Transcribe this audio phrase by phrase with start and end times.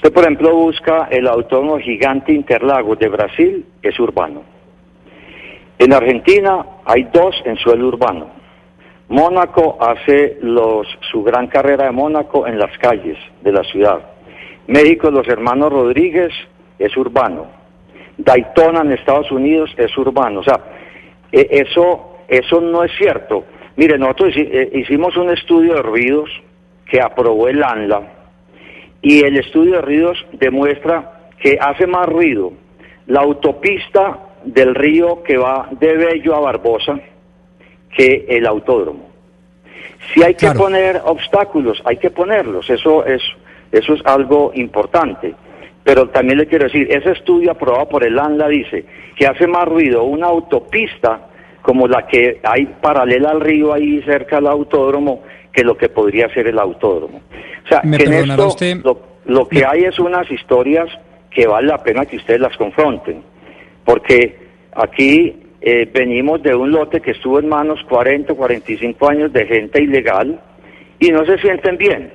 [0.00, 4.44] Usted, por ejemplo, busca el autónomo gigante Interlagos de Brasil, es urbano.
[5.78, 8.30] En Argentina hay dos en suelo urbano.
[9.10, 10.38] Mónaco hace
[11.12, 13.98] su gran carrera de Mónaco en las calles de la ciudad.
[14.68, 16.32] México, los hermanos Rodríguez,
[16.78, 17.48] es urbano.
[18.16, 20.40] Daytona en Estados Unidos es urbano.
[20.40, 20.60] O sea,
[21.30, 23.44] eh, eso, eso no es cierto.
[23.76, 26.30] Mire, nosotros eh, hicimos un estudio de ruidos
[26.86, 28.19] que aprobó el ANLA
[29.02, 32.52] y el estudio de ruidos demuestra que hace más ruido
[33.06, 36.98] la autopista del río que va de Bello a Barbosa
[37.96, 39.10] que el autódromo.
[40.14, 40.60] Si hay que Claro.
[40.60, 43.22] poner obstáculos, hay que ponerlos, eso es,
[43.72, 45.34] eso es algo importante.
[45.82, 48.84] Pero también le quiero decir, ese estudio aprobado por el ANLA dice
[49.16, 51.26] que hace más ruido una autopista
[51.62, 56.28] como la que hay paralela al río ahí cerca del autódromo que lo que podría
[56.32, 57.20] ser el autódromo.
[57.70, 58.76] O sea, Me que en esto usted.
[58.82, 60.88] lo, lo que hay es unas historias
[61.30, 63.22] que vale la pena que ustedes las confronten,
[63.84, 64.36] porque
[64.72, 69.80] aquí eh, venimos de un lote que estuvo en manos 40, 45 años de gente
[69.82, 70.40] ilegal
[70.98, 72.12] y no se sienten bien.